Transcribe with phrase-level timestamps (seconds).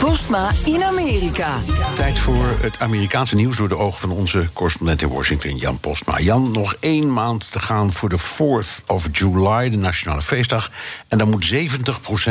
[0.00, 1.58] Postma in Amerika.
[1.94, 6.20] Tijd voor het Amerikaanse nieuws door de ogen van onze correspondent in Washington, Jan Postma.
[6.20, 10.70] Jan, nog één maand te gaan voor de 4th of July, de nationale feestdag.
[11.08, 11.54] En dan moet 70%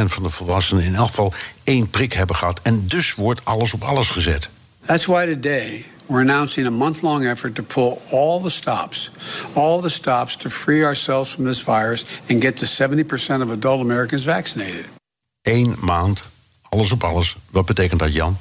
[0.06, 2.60] van de volwassenen in elk geval één prik hebben gehad.
[2.64, 4.50] En dus wordt alles op alles gezet.
[4.86, 9.12] That's why today we're announcing a month long effort to pull all the stops,
[9.54, 13.82] all the stops to free ourselves from this virus and get to 70% of adult
[13.82, 14.86] Americans vaccinated.
[15.42, 16.24] Eén maand,
[16.70, 17.38] alles op alles.
[17.52, 18.38] Wat betekent dat, Jan?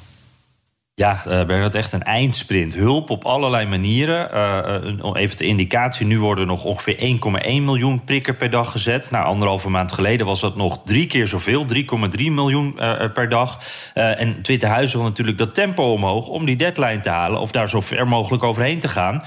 [0.99, 2.73] Ja, uh, Bernard, echt een eindsprint.
[2.73, 4.29] Hulp op allerlei manieren.
[4.33, 9.11] Uh, even de indicatie, nu worden nog ongeveer 1,1 miljoen prikken per dag gezet.
[9.11, 11.75] Nou, anderhalve maand geleden was dat nog drie keer zoveel, 3,3
[12.15, 12.73] miljoen
[13.13, 13.59] per dag.
[13.93, 17.39] en het Witte Huis wil natuurlijk dat tempo omhoog om die deadline te halen...
[17.39, 19.23] of daar zo ver mogelijk overheen te gaan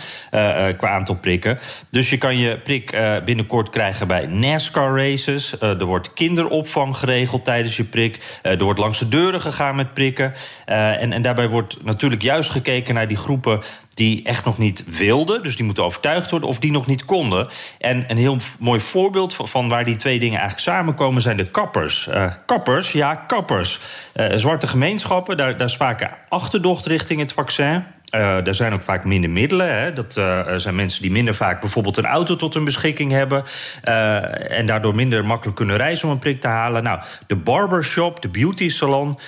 [0.77, 1.59] qua aantal prikken.
[1.91, 5.61] Dus je kan je prik binnenkort krijgen bij NASCAR races.
[5.61, 8.39] er wordt kinderopvang geregeld tijdens je prik.
[8.43, 10.35] er wordt langs de deuren gegaan met prikken.
[10.65, 13.63] en, en daarbij wordt wordt natuurlijk juist gekeken naar die groepen
[13.95, 15.43] die echt nog niet wilden.
[15.43, 17.49] Dus die moeten overtuigd worden of die nog niet konden.
[17.79, 21.23] En een heel mooi voorbeeld van waar die twee dingen eigenlijk samenkomen...
[21.23, 22.07] zijn de kappers.
[22.09, 23.81] Uh, kappers, ja, kappers.
[24.17, 25.79] Uh, zwarte gemeenschappen, daar, daar is
[26.29, 27.85] achterdocht richting het vaccin...
[28.15, 29.79] Uh, er zijn ook vaak minder middelen.
[29.79, 29.93] Hè.
[29.93, 33.45] Dat uh, zijn mensen die minder vaak bijvoorbeeld een auto tot hun beschikking hebben.
[33.85, 36.83] Uh, en daardoor minder makkelijk kunnen reizen om een prik te halen.
[36.83, 39.19] Nou, de barbershop, de beauty salon.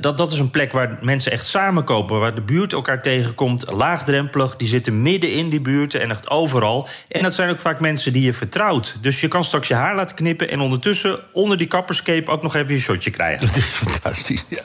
[0.00, 2.20] dat, dat is een plek waar mensen echt samenkopen.
[2.20, 3.70] Waar de buurt elkaar tegenkomt.
[3.70, 4.56] Laagdrempelig.
[4.56, 6.88] Die zitten midden in die buurten en echt overal.
[7.08, 8.96] En dat zijn ook vaak mensen die je vertrouwt.
[9.00, 10.50] Dus je kan straks je haar laten knippen.
[10.50, 13.46] En ondertussen onder die kapperscape ook nog even een shotje krijgen.
[13.46, 14.62] Dat is fantastisch, ja.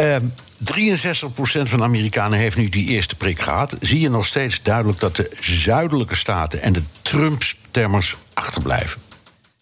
[0.00, 3.76] Um, 63% van de Amerikanen heeft nu die eerste prik gehad.
[3.80, 9.00] Zie je nog steeds duidelijk dat de zuidelijke staten en de Trump-stemmers achterblijven?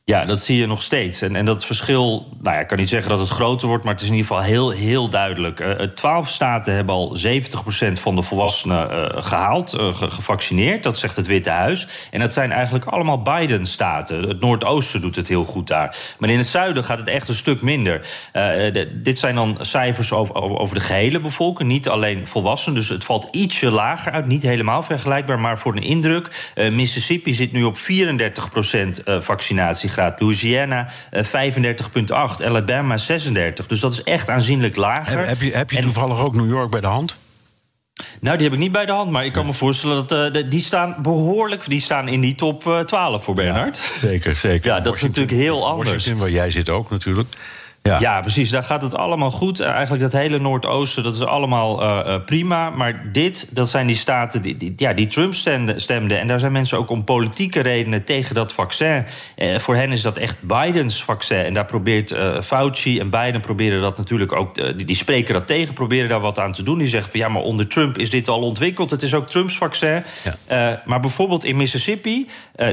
[0.06, 1.22] Ja, dat zie je nog steeds.
[1.22, 3.92] En, en dat verschil, nou ja, ik kan niet zeggen dat het groter wordt, maar
[3.92, 5.64] het is in ieder geval heel, heel duidelijk.
[5.94, 7.20] Twaalf uh, staten hebben al 70%
[7.92, 10.82] van de volwassenen uh, gehaald, gevaccineerd.
[10.82, 11.88] Dat zegt het Witte Huis.
[12.10, 14.28] En dat zijn eigenlijk allemaal Biden-staten.
[14.28, 15.96] Het Noordoosten doet het heel goed daar.
[16.18, 18.06] Maar in het zuiden gaat het echt een stuk minder.
[18.32, 22.78] De, dit zijn dan cijfers over, over de gehele bevolking, niet alleen volwassenen.
[22.78, 25.40] Dus het valt ietsje lager uit, niet helemaal vergelijkbaar.
[25.40, 27.80] Maar voor een indruk, Mississippi zit nu op 34%
[29.20, 32.44] vaccinatie Louisiana uh, 35,8.
[32.44, 33.66] Alabama 36.
[33.66, 35.26] Dus dat is echt aanzienlijk lager.
[35.26, 37.16] Heb, je, heb je toevallig ook New York bij de hand?
[38.20, 40.42] Nou, die heb ik niet bij de hand, maar ik kan me voorstellen dat uh,
[40.50, 41.68] die staan behoorlijk.
[41.68, 43.76] Die staan in die top uh, 12 voor Bernhard.
[43.76, 44.66] Ja, zeker, zeker.
[44.70, 45.90] Ja, dat Washington, is natuurlijk heel anders.
[45.90, 47.28] Washington, waar jij zit ook natuurlijk.
[47.88, 48.00] Ja.
[48.00, 48.20] ja.
[48.20, 48.50] precies.
[48.50, 49.60] Daar gaat het allemaal goed.
[49.60, 52.70] Eigenlijk dat hele Noordoosten, dat is allemaal uh, prima.
[52.70, 56.20] Maar dit, dat zijn die staten die, die ja, die Trump stemden, stemden.
[56.20, 59.04] En daar zijn mensen ook om politieke redenen tegen dat vaccin.
[59.36, 61.44] Uh, voor hen is dat echt Bidens vaccin.
[61.44, 64.54] En daar probeert Fauci en Biden proberen dat natuurlijk ook...
[64.54, 66.78] die, die spreken dat tegen, proberen daar wat aan te doen.
[66.78, 68.90] Die zeggen van ja, maar onder Trump is dit al ontwikkeld.
[68.90, 70.02] Het is ook Trumps vaccin.
[70.48, 70.82] Ja.
[70.84, 72.26] maar bijvoorbeeld in Mississippi...
[72.60, 72.66] 90%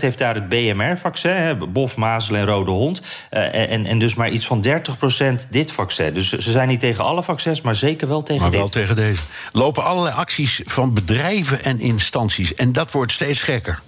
[0.00, 1.72] heeft daar het BMR-vaccin.
[1.72, 3.02] Bof, mazelen en rode hond.
[3.30, 6.14] en, en dus maar iets van 30% dit vaccin.
[6.14, 8.60] Dus ze zijn niet tegen alle vaccins, maar zeker wel tegen maar dit.
[8.60, 9.22] wel tegen deze.
[9.52, 12.54] Lopen allerlei acties van bedrijven en instanties.
[12.54, 13.82] En dat wordt steeds gekker.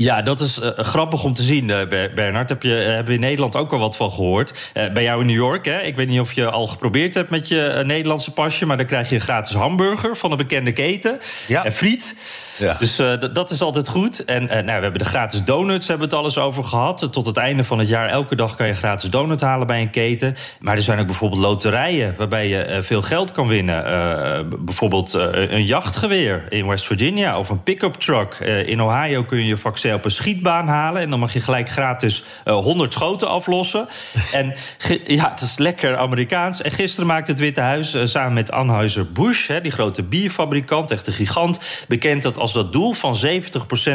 [0.00, 2.48] Ja, dat is uh, grappig om te zien, uh, Bernard.
[2.48, 4.72] Heb je, uh, hebben we in Nederland ook al wat van gehoord.
[4.72, 5.80] bij jou in New York, hè?
[5.80, 8.66] ik weet niet of je al geprobeerd hebt met je Nederlandse pasje...
[8.66, 11.18] maar dan krijg je een gratis hamburger van een bekende keten.
[11.46, 11.64] Ja.
[11.64, 12.14] En friet.
[12.58, 12.76] Ja.
[12.78, 12.96] Dus
[13.32, 14.24] dat is altijd goed.
[14.24, 17.08] En nou, we hebben de gratis donuts, hebben we het alles over gehad.
[17.12, 19.90] Tot het einde van het jaar, elke dag kan je gratis donut halen bij een
[19.90, 20.36] keten.
[20.60, 23.84] Maar er zijn ook bijvoorbeeld loterijen waarbij je veel geld kan winnen.
[24.64, 28.34] bijvoorbeeld een jachtgeweer in West Virginia of een pick-up truck.
[28.66, 31.02] in Ohio kun je je vaccin op een schietbaan halen.
[31.02, 33.88] En dan mag je gelijk gratis 100 schoten aflossen.
[34.32, 34.54] en
[35.06, 36.62] ja, het is lekker Amerikaans.
[36.62, 41.60] En gisteren maakte het Witte Huis samen met Anheuser-Busch, die grote bierfabrikant, echt een gigant,
[41.88, 43.30] bekend dat als dat doel van 70%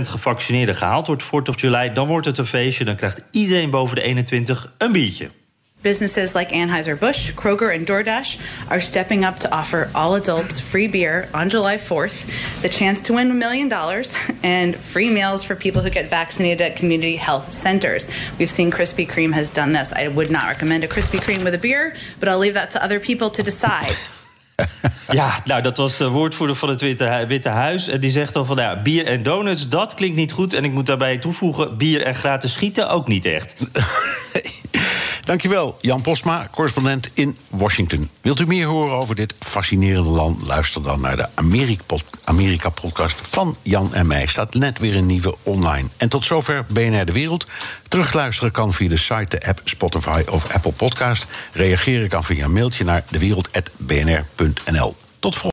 [0.02, 2.86] gevaccineerden gehaald wordt voor 4 of July, dan wordt het een feestje.
[2.86, 5.43] Dan krijgt iedereen boven de 21 een biertje.
[5.84, 8.40] Businesses like Anheuser-Busch, Kroger, and DoorDash
[8.72, 13.14] are stepping up to offer all adults free beer on July 4th, the chance to
[13.14, 17.52] win a million dollars, and free meals for people who get vaccinated at community health
[17.52, 18.08] centers.
[18.40, 19.92] We've seen Krispy Kreme has done this.
[19.92, 22.84] I would not recommend a Krispy Kreme with a beer, but I'll leave that to
[22.84, 23.94] other people to decide.
[25.12, 27.88] Ja, nou, dat was de woordvoerder van het Witte, Witte Huis.
[27.88, 30.54] En die zegt dan van, nou ja, bier en donuts, dat klinkt niet goed.
[30.54, 33.56] En ik moet daarbij toevoegen, bier en gratis schieten ook niet echt.
[35.24, 38.10] Dankjewel, Jan Postma, correspondent in Washington.
[38.22, 40.48] Wilt u meer horen over dit fascinerende land?
[40.48, 41.28] Luister dan naar de
[42.24, 44.28] Amerika-podcast van Jan en mij.
[44.28, 45.88] Staat net weer een nieuwe online.
[45.98, 47.48] En tot zover BNR De Wereld.
[47.88, 51.26] Terugluisteren kan via de site, de app, Spotify of Apple Podcast.
[51.54, 54.96] Reageren kan via een mailtje naar dewereld.bnr.nl.
[55.20, 55.53] Tot volgende